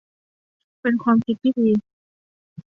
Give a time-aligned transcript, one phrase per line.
[0.81, 1.69] เป็นความคิดที่ดี